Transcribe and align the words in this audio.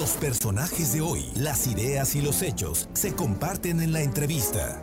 Los 0.00 0.12
personajes 0.12 0.94
de 0.94 1.02
hoy, 1.02 1.26
las 1.36 1.66
ideas 1.66 2.16
y 2.16 2.22
los 2.22 2.40
hechos 2.40 2.88
se 2.94 3.14
comparten 3.14 3.82
en 3.82 3.92
la 3.92 4.00
entrevista. 4.00 4.82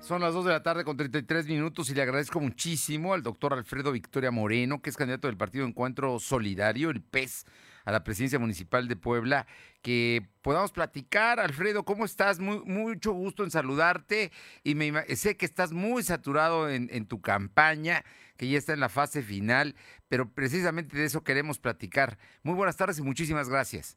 Son 0.00 0.22
las 0.22 0.32
2 0.32 0.46
de 0.46 0.52
la 0.52 0.62
tarde 0.62 0.82
con 0.82 0.96
33 0.96 1.48
minutos 1.48 1.90
y 1.90 1.94
le 1.94 2.00
agradezco 2.00 2.40
muchísimo 2.40 3.12
al 3.12 3.22
doctor 3.22 3.52
Alfredo 3.52 3.92
Victoria 3.92 4.30
Moreno, 4.30 4.80
que 4.80 4.88
es 4.88 4.96
candidato 4.96 5.26
del 5.26 5.36
Partido 5.36 5.66
Encuentro 5.66 6.18
Solidario, 6.18 6.88
el 6.88 7.02
PES, 7.02 7.44
a 7.86 7.92
la 7.92 8.04
presidencia 8.04 8.38
municipal 8.38 8.88
de 8.88 8.96
Puebla, 8.96 9.46
que 9.80 10.26
podamos 10.42 10.72
platicar. 10.72 11.40
Alfredo, 11.40 11.84
¿cómo 11.84 12.04
estás? 12.04 12.40
Muy, 12.40 12.58
mucho 12.64 13.12
gusto 13.12 13.44
en 13.44 13.50
saludarte 13.50 14.32
y 14.64 14.74
me, 14.74 14.92
sé 15.16 15.36
que 15.36 15.46
estás 15.46 15.72
muy 15.72 16.02
saturado 16.02 16.68
en, 16.68 16.90
en 16.92 17.06
tu 17.06 17.22
campaña, 17.22 18.04
que 18.36 18.48
ya 18.48 18.58
está 18.58 18.74
en 18.74 18.80
la 18.80 18.88
fase 18.88 19.22
final, 19.22 19.76
pero 20.08 20.28
precisamente 20.28 20.98
de 20.98 21.04
eso 21.04 21.22
queremos 21.22 21.58
platicar. 21.58 22.18
Muy 22.42 22.54
buenas 22.54 22.76
tardes 22.76 22.98
y 22.98 23.02
muchísimas 23.02 23.48
gracias. 23.48 23.96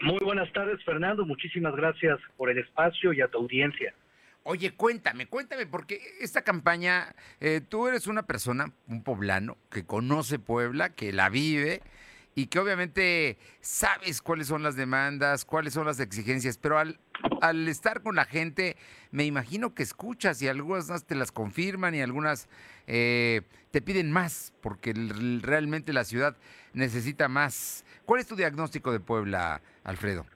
Muy 0.00 0.18
buenas 0.20 0.50
tardes, 0.54 0.82
Fernando. 0.82 1.26
Muchísimas 1.26 1.76
gracias 1.76 2.18
por 2.38 2.50
el 2.50 2.56
espacio 2.56 3.12
y 3.12 3.20
a 3.20 3.28
tu 3.28 3.36
audiencia. 3.36 3.94
Oye, 4.44 4.70
cuéntame, 4.70 5.26
cuéntame, 5.26 5.66
porque 5.66 6.00
esta 6.20 6.40
campaña, 6.40 7.14
eh, 7.40 7.60
tú 7.60 7.86
eres 7.86 8.06
una 8.06 8.22
persona, 8.22 8.72
un 8.88 9.04
poblano, 9.04 9.58
que 9.70 9.84
conoce 9.84 10.38
Puebla, 10.38 10.88
que 10.94 11.12
la 11.12 11.28
vive 11.28 11.82
y 12.34 12.46
que 12.46 12.58
obviamente 12.58 13.38
sabes 13.60 14.22
cuáles 14.22 14.46
son 14.46 14.62
las 14.62 14.76
demandas, 14.76 15.44
cuáles 15.44 15.74
son 15.74 15.86
las 15.86 16.00
exigencias, 16.00 16.58
pero 16.58 16.78
al, 16.78 17.68
estar 17.68 18.02
con 18.02 18.16
la 18.16 18.24
gente, 18.24 18.76
me 19.10 19.24
imagino 19.24 19.74
que 19.74 19.82
escuchas 19.82 20.40
y 20.42 20.48
algunas 20.48 21.06
te 21.06 21.14
las 21.14 21.32
confirman 21.32 21.94
y 21.94 22.00
algunas 22.00 22.48
eh, 22.86 23.42
te 23.70 23.82
piden 23.82 24.12
más, 24.12 24.54
porque 24.62 24.94
realmente 25.42 25.92
la 25.92 26.04
ciudad 26.04 26.36
necesita 26.72 27.28
más. 27.28 27.84
¿Cuál 28.04 28.20
es 28.20 28.26
tu 28.26 28.36
diagnóstico 28.36 28.92
de 28.92 29.00
Puebla, 29.00 29.60
Alfredo? 29.84 30.26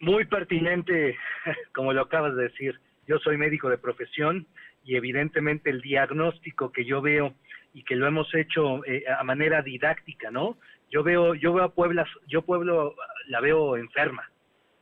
Muy 0.00 0.24
pertinente, 0.26 1.16
como 1.74 1.92
lo 1.92 2.02
acabas 2.02 2.34
de 2.36 2.44
decir. 2.44 2.80
Yo 3.06 3.18
soy 3.18 3.36
médico 3.36 3.70
de 3.70 3.78
profesión 3.78 4.46
y 4.84 4.96
evidentemente 4.96 5.70
el 5.70 5.80
diagnóstico 5.80 6.72
que 6.72 6.84
yo 6.84 7.00
veo 7.00 7.34
y 7.72 7.82
que 7.84 7.94
lo 7.94 8.06
hemos 8.06 8.34
hecho 8.34 8.84
eh, 8.86 9.04
a 9.06 9.22
manera 9.22 9.62
didáctica, 9.62 10.30
¿no? 10.30 10.56
Yo 10.90 11.02
veo, 11.02 11.34
yo 11.34 11.52
veo 11.52 11.64
a 11.64 11.74
Puebla, 11.74 12.06
yo 12.28 12.42
Pueblo 12.42 12.94
la 13.28 13.40
veo 13.40 13.76
enferma, 13.76 14.30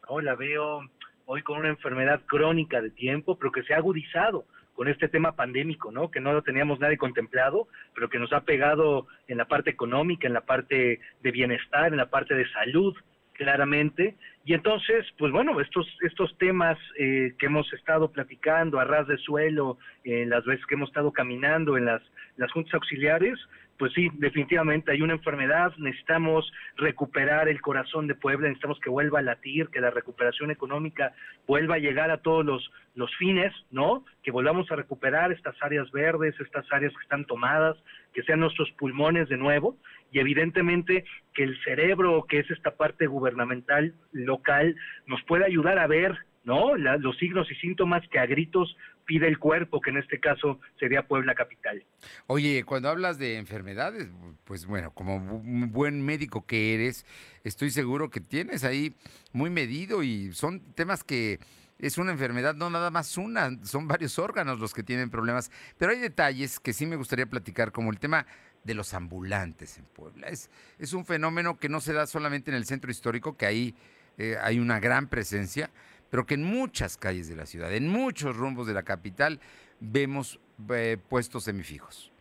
¿no? 0.09 0.21
La 0.21 0.35
veo 0.35 0.83
hoy 1.27 1.43
con 1.43 1.59
una 1.59 1.69
enfermedad 1.69 2.21
crónica 2.27 2.83
de 2.83 2.91
tiempo, 2.91 3.39
pero 3.39 3.53
que 3.53 3.63
se 3.63 3.75
ha 3.75 3.79
agudizado 3.79 4.45
con 4.75 4.89
este 4.89 5.09
tema 5.09 5.37
pandémico, 5.37 5.91
¿no? 5.91 6.11
Que 6.11 6.21
no 6.21 6.33
lo 6.33 6.43
teníamos 6.43 6.81
nadie 6.81 6.99
contemplado, 6.99 7.69
pero 7.95 8.09
que 8.09 8.19
nos 8.19 8.33
ha 8.33 8.43
pegado 8.43 9.07
en 9.29 9.39
la 9.39 9.47
parte 9.47 9.71
económica, 9.71 10.27
en 10.27 10.35
la 10.35 10.43
parte 10.43 11.01
de 11.23 11.31
bienestar, 11.31 11.93
en 11.93 11.97
la 11.97 12.11
parte 12.11 12.35
de 12.35 12.49
salud, 12.51 12.95
claramente. 13.35 14.17
Y 14.45 14.55
entonces, 14.55 15.07
pues 15.19 15.33
bueno, 15.33 15.61
estos, 15.61 15.87
estos 16.03 16.37
temas 16.39 16.79
eh, 16.99 17.35
que 17.39 17.47
hemos 17.47 17.73
estado 17.73 18.11
platicando 18.11 18.79
a 18.79 18.85
ras 18.85 19.07
de 19.07 19.17
suelo, 19.19 19.79
en 20.03 20.29
las 20.31 20.45
veces 20.45 20.67
que 20.67 20.75
hemos 20.75 20.89
estado 20.89 21.13
caminando 21.13 21.77
en 21.77 21.85
las, 21.85 22.03
las 22.37 22.51
juntas 22.53 22.75
auxiliares, 22.75 23.39
pues 23.79 23.93
sí, 23.93 24.09
definitivamente 24.15 24.93
hay 24.93 25.03
una 25.03 25.15
enfermedad, 25.15 25.73
necesitamos 25.79 26.51
recuperar 26.77 27.49
el 27.49 27.61
corazón 27.61 28.07
de 28.07 28.15
Puebla, 28.15 28.49
necesitamos 28.49 28.79
que 28.81 28.91
vuelva 28.91 29.19
a 29.19 29.23
latir, 29.23 29.69
que 29.69 29.81
la 29.81 29.91
recuperación 29.91 30.51
económica 30.51 31.13
vuelva 31.47 31.77
a 31.77 31.79
llegar 31.79 32.11
a 32.11 32.19
todos 32.19 32.45
los, 32.45 32.71
los 32.95 33.15
fines, 33.17 33.53
¿no? 33.71 34.05
Que 34.23 34.31
volvamos 34.31 34.71
a 34.71 34.77
recuperar 34.77 35.33
estas 35.33 35.57
áreas 35.61 35.91
verdes, 35.91 36.39
estas 36.41 36.67
áreas 36.73 36.93
que 36.93 37.03
están 37.03 37.25
tomadas, 37.25 37.77
que 38.13 38.23
sean 38.23 38.41
nuestros 38.41 38.71
pulmones 38.73 39.29
de 39.29 39.37
nuevo 39.37 39.77
y 40.13 40.21
evidentemente 40.21 41.05
que 41.35 41.43
el 41.43 41.61
cerebro, 41.65 42.25
que 42.29 42.39
es 42.39 42.51
esta 42.51 42.77
parte 42.77 43.07
gubernamental 43.07 43.95
local, 44.13 44.77
nos 45.07 45.23
pueda 45.25 45.47
ayudar 45.47 45.79
a 45.79 45.89
ver 45.89 46.17
¿no? 46.45 46.77
los 46.77 47.17
signos 47.19 47.51
y 47.51 47.55
síntomas 47.57 48.03
que 48.09 48.19
a 48.19 48.27
gritos 48.27 48.77
pide 49.05 49.29
el 49.29 49.39
cuerpo, 49.39 49.81
que 49.81 49.91
en 49.91 49.99
este 49.99 50.21
caso 50.21 50.61
sería 50.79 51.07
Puebla 51.07 51.35
Capital. 51.35 51.85
Oye, 52.27 52.65
cuando 52.65 52.89
hablas 52.89 53.19
de 53.19 53.39
enfermedades, 53.39 54.09
pues 54.45 54.67
bueno, 54.67 54.93
como 54.93 55.19
buen 55.21 56.05
médico 56.05 56.47
que 56.47 56.75
eres, 56.75 57.07
estoy 57.45 57.71
seguro 57.71 58.11
que 58.11 58.21
tienes 58.21 58.65
ahí 58.65 58.95
muy 59.33 59.51
medido 59.51 60.03
y 60.03 60.33
son 60.33 60.61
temas 60.75 61.05
que 61.05 61.39
es 61.79 61.99
una 61.99 62.13
enfermedad, 62.13 62.55
no 62.55 62.71
nada 62.71 62.91
más 62.91 63.19
una, 63.19 63.51
son 63.65 63.89
varios 63.89 64.19
órganos 64.19 64.59
los 64.59 64.73
que 64.73 64.83
tienen 64.83 65.11
problemas, 65.11 65.51
pero 65.77 65.93
hay 65.93 65.99
detalles 65.99 66.61
que 66.61 66.73
sí 66.73 66.87
me 66.87 66.97
gustaría 66.97 67.27
platicar, 67.27 67.73
como 67.73 67.91
el 67.91 67.99
tema 67.99 68.27
de 68.63 68.75
los 68.75 68.95
ambulantes 68.95 69.77
en 69.79 69.85
Puebla. 69.85 70.29
Es, 70.29 70.51
es 70.79 70.93
un 70.93 71.05
fenómeno 71.05 71.59
que 71.59 71.69
no 71.69 71.81
se 71.81 71.93
da 71.93 72.07
solamente 72.07 72.51
en 72.51 72.57
el 72.57 72.65
centro 72.65 72.91
histórico, 72.91 73.37
que 73.37 73.47
ahí 73.47 73.75
eh, 74.17 74.37
hay 74.41 74.59
una 74.59 74.81
gran 74.81 75.09
presencia, 75.09 75.71
pero 76.11 76.27
que 76.27 76.35
en 76.35 76.45
muchas 76.45 76.97
calles 76.97 77.29
de 77.29 77.37
la 77.37 77.47
ciudad, 77.47 77.75
en 77.75 77.89
muchos 77.89 78.37
rumbos 78.37 78.67
de 78.67 78.75
la 78.75 78.83
capital, 78.83 79.41
vemos 79.81 80.41
eh, 80.71 80.97
puestos 81.09 81.45
semifijos. 81.45 82.13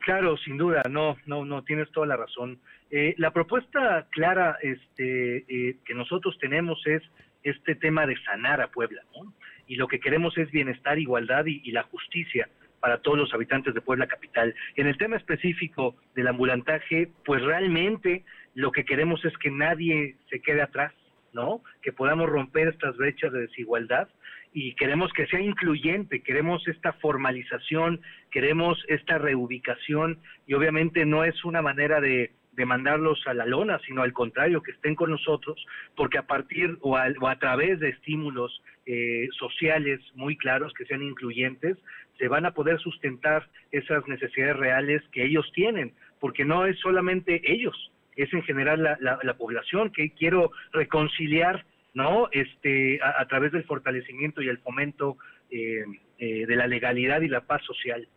Claro, 0.00 0.36
sin 0.38 0.56
duda, 0.56 0.82
no, 0.88 1.16
no, 1.26 1.44
no, 1.44 1.62
tienes 1.62 1.90
toda 1.90 2.06
la 2.06 2.16
razón. 2.16 2.58
Eh, 2.90 3.14
la 3.18 3.32
propuesta 3.32 4.06
clara 4.10 4.56
este, 4.62 5.44
que 5.46 5.94
nosotros 5.94 6.38
tenemos 6.40 6.80
es 6.86 7.02
este 7.42 7.74
tema 7.74 8.06
de 8.06 8.16
sanar 8.24 8.60
a 8.60 8.70
Puebla, 8.70 9.02
¿no? 9.14 9.32
Y 9.66 9.76
lo 9.76 9.88
que 9.88 10.00
queremos 10.00 10.36
es 10.38 10.50
bienestar, 10.50 10.98
igualdad 10.98 11.44
y 11.46 11.70
la 11.70 11.84
justicia 11.84 12.48
para 12.80 12.98
todos 12.98 13.18
los 13.18 13.32
habitantes 13.32 13.74
de 13.74 13.80
Puebla 13.80 14.06
Capital. 14.06 14.54
En 14.76 14.86
el 14.86 14.96
tema 14.96 15.16
específico 15.16 15.94
del 16.14 16.28
ambulantaje, 16.28 17.10
pues 17.24 17.42
realmente 17.42 18.24
lo 18.54 18.72
que 18.72 18.84
queremos 18.84 19.24
es 19.24 19.36
que 19.38 19.50
nadie 19.50 20.16
se 20.30 20.40
quede 20.40 20.62
atrás, 20.62 20.92
¿no? 21.32 21.62
Que 21.82 21.92
podamos 21.92 22.28
romper 22.28 22.68
estas 22.68 22.96
brechas 22.96 23.32
de 23.32 23.40
desigualdad 23.40 24.08
y 24.52 24.74
queremos 24.74 25.12
que 25.12 25.26
sea 25.26 25.40
incluyente, 25.40 26.22
queremos 26.22 26.66
esta 26.66 26.92
formalización, 26.94 28.00
queremos 28.30 28.82
esta 28.88 29.18
reubicación 29.18 30.18
y 30.46 30.54
obviamente 30.54 31.06
no 31.06 31.24
es 31.24 31.44
una 31.44 31.62
manera 31.62 32.00
de, 32.00 32.32
mandarlos 32.66 33.26
a 33.26 33.32
la 33.32 33.46
lona, 33.46 33.80
sino 33.86 34.02
al 34.02 34.12
contrario, 34.12 34.62
que 34.62 34.72
estén 34.72 34.94
con 34.94 35.08
nosotros, 35.08 35.64
porque 35.96 36.18
a 36.18 36.26
partir 36.26 36.76
o 36.82 36.94
a, 36.94 37.06
o 37.18 37.26
a 37.26 37.38
través 37.38 37.80
de 37.80 37.88
estímulos 37.88 38.60
eh, 38.84 39.28
sociales 39.38 39.98
muy 40.14 40.36
claros, 40.36 40.74
que 40.74 40.84
sean 40.84 41.02
incluyentes, 41.02 41.78
se 42.18 42.28
van 42.28 42.44
a 42.44 42.50
poder 42.50 42.78
sustentar 42.78 43.48
esas 43.72 44.06
necesidades 44.08 44.58
reales 44.58 45.02
que 45.10 45.24
ellos 45.24 45.50
tienen, 45.54 45.94
porque 46.20 46.44
no 46.44 46.66
es 46.66 46.78
solamente 46.80 47.40
ellos, 47.50 47.90
es 48.22 48.32
en 48.32 48.42
general 48.42 48.82
la, 48.82 49.18
la, 49.22 49.34
población 49.34 49.90
que 49.90 50.10
quiero 50.10 50.50
reconciliar, 50.72 51.64
¿no? 51.94 52.28
Este, 52.32 53.00
a, 53.02 53.26
través 53.26 53.52
del 53.52 53.64
fortalecimiento 53.64 54.42
y 54.42 54.48
el 54.48 54.58
fomento 54.58 55.16
eh, 55.50 55.84
eh, 56.18 56.46
de 56.46 56.56
la 56.56 56.66
legalidad 56.66 57.20
y 57.20 57.28
la 57.28 57.42
paz 57.42 57.62
social. 57.64 58.08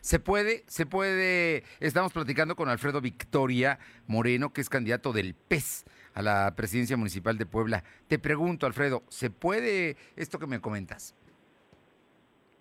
Se 0.00 0.18
puede, 0.18 0.62
se 0.66 0.86
puede, 0.86 1.62
estamos 1.78 2.12
platicando 2.12 2.56
con 2.56 2.68
Alfredo 2.70 3.00
Victoria 3.02 3.78
Moreno, 4.06 4.52
que 4.52 4.62
es 4.62 4.70
candidato 4.70 5.12
del 5.12 5.34
PES 5.34 5.84
a 6.14 6.22
la 6.22 6.54
presidencia 6.56 6.96
municipal 6.96 7.36
de 7.36 7.44
Puebla. 7.44 7.84
Te 8.08 8.18
pregunto, 8.18 8.66
Alfredo, 8.66 9.02
¿se 9.08 9.30
puede 9.30 9.96
esto 10.16 10.38
que 10.38 10.46
me 10.46 10.60
comentas? 10.60 11.14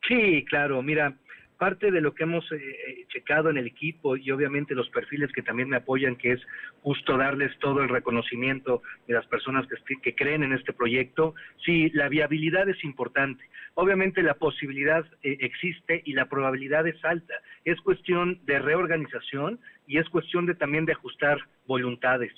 Sí, 0.08 0.44
claro, 0.50 0.81
mira, 0.81 1.16
parte 1.59 1.92
de 1.92 2.02
lo 2.02 2.16
que 2.16 2.24
hemos 2.24 2.50
eh, 2.52 2.56
eh, 2.56 3.06
checado 3.09 3.50
en 3.50 3.58
el 3.58 3.68
equipo 3.68 4.16
y 4.16 4.31
obviamente 4.31 4.74
los 4.74 4.90
perfiles 4.90 5.30
que 5.34 5.44
también 5.44 5.70
me 5.70 5.75
apoyan, 5.75 6.16
que 6.16 6.31
es 6.31 6.42
justo 6.81 7.18
darles 7.18 7.52
todo 7.59 7.84
el 7.84 7.90
reconocimiento 7.90 8.81
de 9.08 9.14
las 9.14 9.28
personas 9.28 9.68
que, 10.02 10.16
creen 10.16 10.44
en 10.44 10.53
este 10.53 10.74
proyecto, 10.74 11.36
sí, 11.64 11.90
la 11.92 12.08
viabilidad 12.08 12.68
es 12.69 12.81
importante. 12.84 13.44
Obviamente 13.75 14.24
la 14.24 14.36
posibilidad 14.36 15.06
eh, 15.22 15.38
existe 15.42 16.02
y 16.06 16.14
la 16.14 16.30
probabilidad 16.30 16.88
es 16.88 17.03
alta. 17.03 17.34
Es 17.66 17.80
cuestión 17.81 18.40
de 18.46 18.59
reorganización 18.59 19.59
y 19.86 19.98
es 19.98 20.08
cuestión 20.09 20.46
de 20.46 20.56
también 20.56 20.86
de 20.86 20.94
ajustar 20.94 21.38
voluntades. 21.68 22.31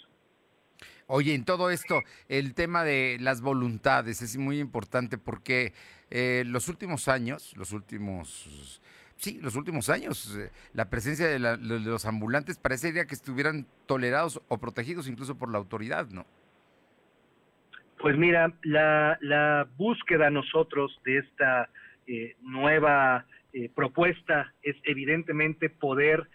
Oye, 1.13 1.35
en 1.35 1.45
todo 1.45 1.69
esto, 1.69 2.01
el 2.29 2.53
tema 2.53 2.83
de 2.83 3.17
las 3.19 3.41
voluntades 3.41 4.21
es 4.21 4.37
muy 4.37 4.59
importante 4.59 5.17
porque 5.17 5.73
eh, 6.09 6.43
los 6.45 6.69
últimos 6.69 7.07
años, 7.07 7.53
los 7.57 7.73
últimos, 7.73 8.81
sí, 9.21 9.39
los 9.41 9.55
últimos 9.55 9.89
años, 9.89 10.35
eh, 10.35 10.51
la 10.73 10.89
presencia 10.89 11.27
de, 11.27 11.39
los 11.39 12.05
ambulantes 12.05 12.57
parecería 12.57 13.05
que 13.05 13.15
estuvieran 13.15 13.65
tolerados 13.85 14.41
o 14.47 14.57
protegidos 14.57 15.07
incluso 15.07 15.37
por 15.37 15.51
la 15.51 15.57
autoridad, 15.57 16.07
¿no? 16.09 16.25
Pues 17.99 18.17
mira, 18.17 18.51
la, 18.63 19.17
la 19.21 19.67
búsqueda 19.77 20.31
nosotros 20.31 20.99
de 21.05 21.19
esta 21.19 21.69
eh, 22.07 22.35
nueva 22.41 23.25
propuesta 23.75 24.53
es 24.63 24.77
evidentemente 24.85 25.69
poder 25.69 26.29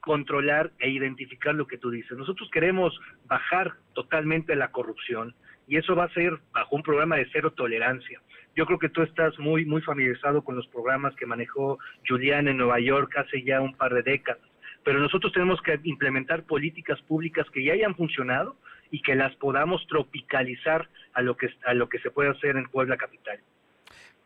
controlar 0.00 0.72
e 0.78 0.90
identificar 0.90 1.54
lo 1.54 1.66
que 1.66 1.78
tú 1.78 1.90
dices. 1.90 2.18
Nosotros 2.18 2.50
queremos 2.52 2.98
bajar 3.26 3.74
totalmente 3.94 4.56
la 4.56 4.72
corrupción 4.72 5.34
y 5.68 5.76
eso 5.76 5.94
va 5.96 6.04
a 6.04 6.14
ser 6.14 6.38
bajo 6.52 6.76
un 6.76 6.82
programa 6.82 7.16
de 7.16 7.28
cero 7.32 7.52
tolerancia. 7.52 8.20
Yo 8.56 8.64
creo 8.66 8.78
que 8.78 8.88
tú 8.88 9.02
estás 9.02 9.38
muy 9.38 9.64
muy 9.66 9.82
familiarizado 9.82 10.42
con 10.42 10.56
los 10.56 10.66
programas 10.68 11.14
que 11.16 11.26
manejó 11.26 11.78
Julián 12.08 12.48
en 12.48 12.56
Nueva 12.56 12.80
York 12.80 13.12
hace 13.16 13.42
ya 13.42 13.60
un 13.60 13.74
par 13.76 13.92
de 13.94 14.02
décadas. 14.02 14.42
pero 14.82 15.00
nosotros 15.00 15.32
tenemos 15.32 15.60
que 15.62 15.78
implementar 15.84 16.44
políticas 16.44 17.00
públicas 17.02 17.46
que 17.52 17.64
ya 17.64 17.72
hayan 17.72 17.94
funcionado 17.96 18.56
y 18.90 19.02
que 19.02 19.14
las 19.14 19.34
podamos 19.36 19.84
tropicalizar 19.88 20.88
a 21.12 21.22
lo 21.22 21.36
que, 21.36 21.48
a 21.64 21.74
lo 21.74 21.88
que 21.88 21.98
se 21.98 22.10
puede 22.10 22.30
hacer 22.30 22.56
en 22.56 22.68
Puebla 22.68 22.96
Capital. 22.96 23.40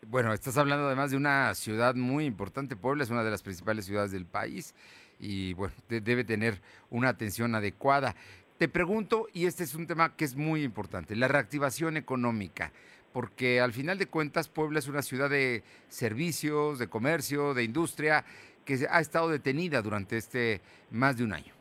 Bueno, 0.07 0.33
estás 0.33 0.57
hablando 0.59 0.87
además 0.87 1.11
de 1.11 1.17
una 1.17 1.55
ciudad 1.55 1.95
muy 1.95 2.25
importante. 2.25 2.77
Puebla 2.77 3.05
es 3.05 3.11
una 3.11 3.25
de 3.25 3.31
las 3.31 3.43
principales 3.43 3.85
ciudades 3.87 4.13
del 4.13 4.27
país 4.27 4.75
y 5.19 5.55
bueno, 5.55 5.75
debe 5.89 6.25
tener 6.25 6.61
una 6.89 7.09
atención 7.09 7.55
adecuada. 7.55 8.15
Te 8.59 8.69
pregunto, 8.69 9.29
y 9.33 9.47
este 9.47 9.65
es 9.65 9.75
un 9.75 9.87
tema 9.87 10.17
que 10.17 10.25
es 10.25 10.37
muy 10.37 10.63
importante, 10.63 11.17
la 11.17 11.29
reactivación 11.29 11.97
económica, 11.97 12.73
porque 13.13 13.61
al 13.61 13.73
final 13.73 13.99
de 13.99 14.07
cuentas 14.07 14.49
Puebla 14.49 14.79
es 14.79 14.89
una 14.89 15.03
ciudad 15.03 15.31
de 15.31 15.63
servicios, 15.89 16.79
de 16.79 16.89
comercio, 16.89 17.55
de 17.55 17.65
industria, 17.65 18.25
que 18.65 18.87
ha 18.89 19.01
estado 19.01 19.29
detenida 19.29 19.83
durante 19.83 20.17
este 20.17 20.61
más 20.91 21.17
de 21.17 21.25
un 21.25 21.33
año. 21.33 21.53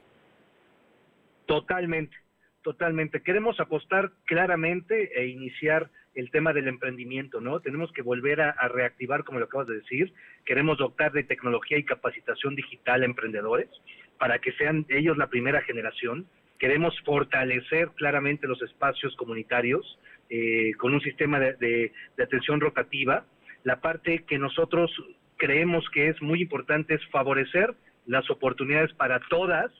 Totalmente, 1.45 2.15
totalmente. 2.61 3.21
Queremos 3.21 3.59
apostar 3.59 4.11
claramente 4.25 5.19
e 5.19 5.27
iniciar 5.27 5.89
el 6.15 6.31
tema 6.31 6.53
del 6.53 6.67
emprendimiento, 6.67 7.39
¿no? 7.41 7.59
Tenemos 7.59 7.91
que 7.93 8.01
volver 8.01 8.41
a, 8.41 8.67
reactivar, 8.67 9.23
como 9.23 9.39
lo 9.39 9.45
acabas 9.45 9.67
de 9.67 9.75
decir, 9.75 10.13
queremos 10.45 10.77
dotar 10.77 11.11
de 11.11 11.23
tecnología 11.23 11.77
y 11.77 11.83
capacitación 11.83 12.55
digital 12.55 13.01
a 13.01 13.05
emprendedores 13.05 13.69
para 14.17 14.39
que 14.39 14.51
sean 14.53 14.85
ellos 14.89 15.17
la 15.17 15.27
primera 15.27 15.61
generación. 15.61 16.27
Queremos 16.59 16.93
fortalecer 17.05 17.89
claramente 17.95 18.47
los 18.47 18.61
espacios 18.61 19.15
comunitarios 19.15 19.97
eh, 20.29 20.73
con 20.77 20.93
un 20.93 21.01
sistema 21.01 21.39
de 21.39 21.91
atención 22.21 22.59
rotativa. 22.59 23.25
La 23.63 23.81
parte 23.81 24.23
que 24.27 24.37
nosotros 24.37 24.91
creemos 25.37 25.89
que 25.89 26.09
es 26.09 26.21
muy 26.21 26.41
importante 26.41 26.93
es 26.93 27.05
favorecer 27.07 27.73
las 28.05 28.29
oportunidades 28.29 28.93
para 28.93 29.19
todas 29.29 29.71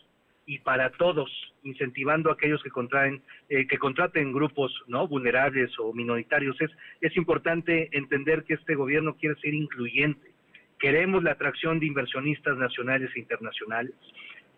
y 0.50 0.58
para 0.58 0.90
todos, 0.90 1.30
incentivando 1.64 2.32
a 2.32 2.34
aquellos 2.34 2.64
que 2.64 2.72
contraen, 2.72 3.22
eh, 3.50 3.68
que 3.68 3.78
contraten 3.78 4.34
grupos 4.34 4.74
vulnerables 5.08 5.70
o 5.78 5.94
minoritarios. 5.94 6.58
Es 7.02 7.16
importante 7.18 7.90
entender 7.92 8.46
que 8.46 8.56
este 8.56 8.74
gobierno 8.74 9.16
quiere 9.16 9.36
ser 9.42 9.54
incluyente. 9.54 10.32
Queremos 10.80 11.24
la 11.24 11.34
atracción 11.34 11.80
de 11.80 11.86
inversionistas 11.86 12.58
nacionales 12.58 13.12
e 13.16 13.20
internacionales. 13.20 13.94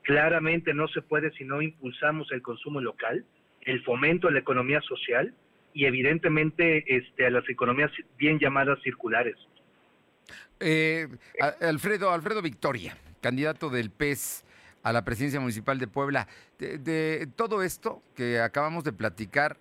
Claramente 0.03 0.73
no 0.73 0.87
se 0.87 1.01
puede 1.01 1.31
si 1.31 1.43
no 1.43 1.61
impulsamos 1.61 2.31
el 2.31 2.41
consumo 2.41 2.81
local, 2.81 3.25
el 3.61 3.83
fomento 3.83 4.27
a 4.27 4.31
la 4.31 4.39
economía 4.39 4.81
social 4.81 5.33
y 5.73 5.85
evidentemente 5.85 6.83
este, 6.87 7.25
a 7.25 7.29
las 7.29 7.47
economías 7.49 7.91
bien 8.17 8.39
llamadas 8.39 8.81
circulares. 8.81 9.35
Eh, 10.59 11.07
Alfredo, 11.61 12.11
Alfredo 12.11 12.41
Victoria, 12.41 12.95
candidato 13.21 13.69
del 13.69 13.91
PES 13.91 14.45
a 14.83 14.91
la 14.91 15.03
presidencia 15.03 15.39
municipal 15.39 15.79
de 15.79 15.87
Puebla. 15.87 16.27
De, 16.57 17.27
todo 17.35 17.63
esto 17.63 18.01
que 18.15 18.39
acabamos 18.39 18.83
de 18.83 18.93
platicar, 18.93 19.57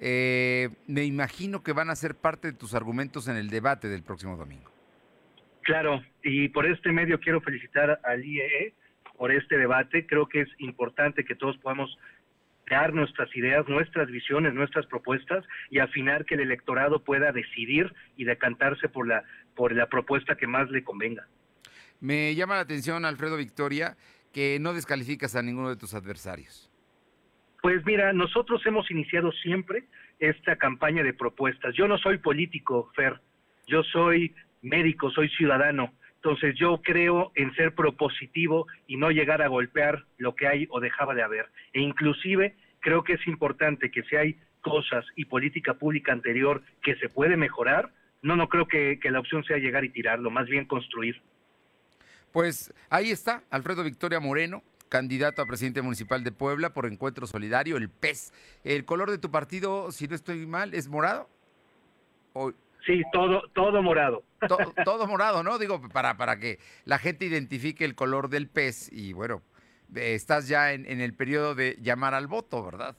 eh, 0.00 0.70
me 0.86 1.04
imagino 1.04 1.62
que 1.62 1.72
van 1.72 1.90
a 1.90 1.96
ser 1.96 2.14
parte 2.14 2.48
de 2.48 2.58
tus 2.58 2.74
argumentos 2.74 3.28
en 3.28 3.36
el 3.36 3.50
debate 3.50 3.88
del 3.88 4.02
próximo 4.02 4.36
domingo. 4.36 4.70
Claro, 5.62 6.02
y 6.22 6.48
por 6.48 6.66
este 6.66 6.92
medio 6.92 7.18
quiero 7.18 7.40
felicitar 7.40 7.98
al 8.04 8.24
IEE 8.24 8.74
por 9.16 9.32
este 9.32 9.56
debate. 9.56 10.06
Creo 10.06 10.28
que 10.28 10.42
es 10.42 10.48
importante 10.58 11.24
que 11.24 11.34
todos 11.34 11.56
podamos 11.58 11.96
dar 12.70 12.94
nuestras 12.94 13.34
ideas, 13.36 13.68
nuestras 13.68 14.08
visiones, 14.08 14.54
nuestras 14.54 14.86
propuestas 14.86 15.44
y 15.70 15.78
afinar 15.78 16.24
que 16.24 16.34
el 16.34 16.40
electorado 16.40 17.04
pueda 17.04 17.32
decidir 17.32 17.92
y 18.16 18.24
decantarse 18.24 18.88
por 18.88 19.06
la, 19.06 19.22
por 19.54 19.74
la 19.74 19.88
propuesta 19.88 20.36
que 20.36 20.46
más 20.46 20.70
le 20.70 20.82
convenga. 20.82 21.26
Me 22.00 22.34
llama 22.34 22.56
la 22.56 22.62
atención, 22.62 23.04
Alfredo 23.04 23.36
Victoria, 23.36 23.96
que 24.34 24.58
no 24.60 24.74
descalificas 24.74 25.36
a 25.36 25.42
ninguno 25.42 25.70
de 25.70 25.76
tus 25.76 25.94
adversarios? 25.94 26.70
Pues 27.62 27.82
mira, 27.86 28.12
nosotros 28.12 28.60
hemos 28.66 28.90
iniciado 28.90 29.32
siempre 29.32 29.84
esta 30.18 30.56
campaña 30.56 31.02
de 31.02 31.14
propuestas. 31.14 31.74
Yo 31.74 31.88
no 31.88 31.96
soy 31.96 32.18
político, 32.18 32.90
Fer, 32.94 33.20
yo 33.66 33.82
soy 33.84 34.34
médico, 34.60 35.10
soy 35.10 35.30
ciudadano. 35.30 35.94
Entonces 36.24 36.54
yo 36.58 36.80
creo 36.82 37.32
en 37.34 37.54
ser 37.54 37.74
propositivo 37.74 38.66
y 38.86 38.96
no 38.96 39.10
llegar 39.10 39.42
a 39.42 39.48
golpear 39.48 40.06
lo 40.16 40.34
que 40.34 40.48
hay 40.48 40.66
o 40.70 40.80
dejaba 40.80 41.14
de 41.14 41.22
haber. 41.22 41.50
E 41.74 41.82
inclusive 41.82 42.56
creo 42.80 43.04
que 43.04 43.12
es 43.12 43.26
importante 43.26 43.90
que 43.90 44.02
si 44.04 44.16
hay 44.16 44.38
cosas 44.62 45.04
y 45.16 45.26
política 45.26 45.74
pública 45.74 46.12
anterior 46.12 46.62
que 46.82 46.96
se 46.96 47.10
puede 47.10 47.36
mejorar, 47.36 47.92
no, 48.22 48.36
no 48.36 48.48
creo 48.48 48.66
que, 48.66 48.98
la 49.02 49.20
opción 49.20 49.44
sea 49.44 49.58
llegar 49.58 49.84
y 49.84 49.90
tirarlo, 49.90 50.30
más 50.30 50.46
bien 50.46 50.64
construir. 50.64 51.20
Pues 52.32 52.72
ahí 52.88 53.10
está, 53.10 53.42
Alfredo 53.50 53.84
Victoria 53.84 54.18
Moreno, 54.18 54.62
candidato 54.88 55.42
a 55.42 55.46
presidente 55.46 55.82
municipal 55.82 56.24
de 56.24 56.32
Puebla 56.32 56.72
por 56.72 56.86
Encuentro 56.86 57.26
Solidario, 57.26 57.76
el 57.76 57.90
PES. 57.90 58.32
¿El 58.64 58.86
color 58.86 59.10
de 59.10 59.18
tu 59.18 59.30
partido, 59.30 59.92
si 59.92 60.08
no 60.08 60.14
estoy 60.14 60.46
mal, 60.46 60.72
es 60.72 60.88
morado? 60.88 61.28
Sí, 62.86 63.02
todo, 63.12 63.42
todo 63.54 63.82
morado. 63.82 64.24
todo 64.84 65.06
morado, 65.06 65.42
¿no? 65.42 65.58
Digo, 65.58 65.80
para, 65.88 66.16
para 66.16 66.38
que 66.38 66.58
la 66.84 66.98
gente 66.98 67.24
identifique 67.24 67.84
el 67.84 67.94
color 67.94 68.28
del 68.28 68.48
pez 68.48 68.92
y 68.92 69.12
bueno, 69.12 69.42
estás 69.94 70.48
ya 70.48 70.72
en, 70.72 70.86
en, 70.86 71.00
el 71.00 71.14
periodo 71.14 71.54
de 71.54 71.76
llamar 71.80 72.14
al 72.14 72.26
voto, 72.26 72.62
¿verdad? 72.64 72.96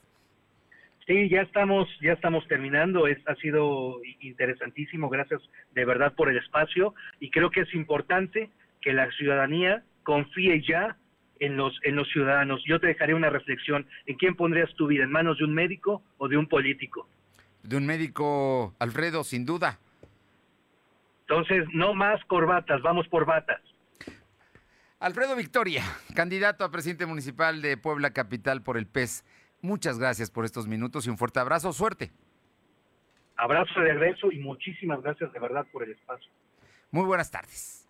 Sí, 1.05 1.29
ya 1.29 1.41
estamos, 1.41 1.87
ya 2.01 2.13
estamos 2.13 2.47
terminando. 2.47 3.05
Es, 3.05 3.19
ha 3.27 3.35
sido 3.35 4.01
interesantísimo. 4.21 5.09
Gracias 5.09 5.41
de 5.73 5.85
verdad 5.85 6.13
por 6.15 6.29
el 6.29 6.37
espacio 6.37 6.95
y 7.19 7.29
creo 7.29 7.51
que 7.51 7.61
es 7.61 7.73
importante 7.75 8.49
que 8.81 8.91
la 8.91 9.09
ciudadanía 9.11 9.83
confíe 10.03 10.63
ya 10.67 10.97
en 11.39 11.57
los, 11.57 11.77
en 11.83 11.95
los 11.95 12.09
ciudadanos. 12.09 12.63
Yo 12.65 12.79
te 12.79 12.87
dejaré 12.87 13.13
una 13.13 13.29
reflexión. 13.29 13.85
¿En 14.07 14.15
quién 14.15 14.35
pondrías 14.35 14.73
tu 14.75 14.87
vida? 14.87 15.03
¿En 15.03 15.11
manos 15.11 15.37
de 15.37 15.45
un 15.45 15.53
médico 15.53 16.01
o 16.17 16.27
de 16.27 16.37
un 16.37 16.47
político? 16.47 17.07
De 17.65 17.77
un 17.77 17.85
médico, 17.85 18.75
Alfredo, 18.79 19.23
sin 19.23 19.45
duda. 19.45 19.79
Entonces, 21.21 21.65
no 21.73 21.93
más 21.95 22.23
corbatas, 22.25 22.81
vamos 22.83 23.07
por 23.07 23.25
batas. 23.25 23.59
Alfredo 24.99 25.35
Victoria, 25.35 25.83
candidato 26.15 26.63
a 26.63 26.71
presidente 26.71 27.05
municipal 27.05 27.61
de 27.61 27.77
Puebla 27.77 28.11
Capital 28.11 28.61
por 28.61 28.77
el 28.77 28.85
PES. 28.85 29.25
Muchas 29.61 29.97
gracias 29.97 30.29
por 30.29 30.45
estos 30.45 30.67
minutos 30.67 31.07
y 31.07 31.09
un 31.09 31.17
fuerte 31.17 31.39
abrazo. 31.39 31.73
Suerte. 31.73 32.11
Abrazo 33.35 33.79
de 33.79 33.93
regreso 33.93 34.31
y 34.31 34.39
muchísimas 34.39 35.01
gracias 35.01 35.33
de 35.33 35.39
verdad 35.39 35.65
por 35.71 35.83
el 35.83 35.91
espacio. 35.91 36.31
Muy 36.91 37.05
buenas 37.05 37.31
tardes. 37.31 37.84